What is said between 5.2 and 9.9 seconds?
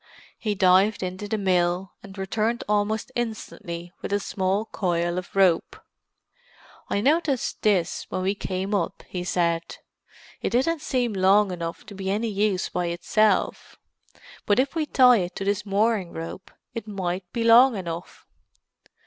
rope. "I noticed this when we came up," he said.